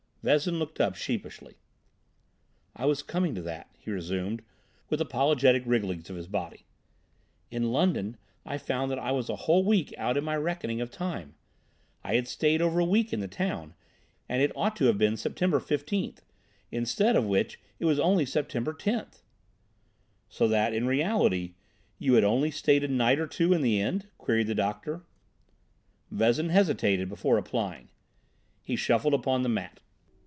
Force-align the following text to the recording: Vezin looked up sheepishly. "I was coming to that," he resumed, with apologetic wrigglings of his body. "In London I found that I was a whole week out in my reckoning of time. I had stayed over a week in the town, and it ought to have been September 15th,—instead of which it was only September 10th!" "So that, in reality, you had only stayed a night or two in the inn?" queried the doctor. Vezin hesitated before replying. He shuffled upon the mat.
Vezin 0.23 0.59
looked 0.59 0.79
up 0.79 0.95
sheepishly. 0.95 1.55
"I 2.75 2.85
was 2.85 3.01
coming 3.01 3.33
to 3.33 3.41
that," 3.41 3.71
he 3.79 3.89
resumed, 3.89 4.43
with 4.87 5.01
apologetic 5.01 5.63
wrigglings 5.65 6.11
of 6.11 6.15
his 6.15 6.27
body. 6.27 6.67
"In 7.49 7.71
London 7.71 8.17
I 8.45 8.59
found 8.59 8.91
that 8.91 8.99
I 8.99 9.11
was 9.13 9.29
a 9.29 9.35
whole 9.35 9.63
week 9.65 9.95
out 9.97 10.17
in 10.17 10.23
my 10.23 10.35
reckoning 10.35 10.79
of 10.79 10.91
time. 10.91 11.33
I 12.03 12.13
had 12.17 12.27
stayed 12.27 12.61
over 12.61 12.79
a 12.79 12.85
week 12.85 13.11
in 13.11 13.19
the 13.19 13.27
town, 13.27 13.73
and 14.29 14.43
it 14.43 14.51
ought 14.55 14.75
to 14.75 14.85
have 14.85 14.99
been 14.99 15.17
September 15.17 15.59
15th,—instead 15.59 17.15
of 17.15 17.25
which 17.25 17.59
it 17.79 17.85
was 17.85 17.99
only 17.99 18.27
September 18.27 18.75
10th!" 18.75 19.23
"So 20.29 20.47
that, 20.47 20.71
in 20.71 20.85
reality, 20.85 21.55
you 21.97 22.13
had 22.13 22.23
only 22.23 22.51
stayed 22.51 22.83
a 22.83 22.87
night 22.87 23.17
or 23.17 23.25
two 23.25 23.53
in 23.53 23.61
the 23.63 23.81
inn?" 23.81 24.03
queried 24.19 24.45
the 24.45 24.53
doctor. 24.53 25.01
Vezin 26.11 26.49
hesitated 26.49 27.09
before 27.09 27.37
replying. 27.37 27.89
He 28.61 28.75
shuffled 28.75 29.15
upon 29.15 29.41
the 29.41 29.49
mat. 29.49 29.79